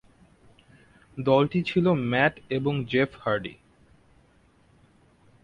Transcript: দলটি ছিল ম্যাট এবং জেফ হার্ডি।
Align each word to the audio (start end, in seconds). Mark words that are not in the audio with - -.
দলটি 1.17 1.59
ছিল 1.63 1.85
ম্যাট 2.11 2.33
এবং 2.49 2.73
জেফ 2.85 3.11
হার্ডি। 3.21 3.53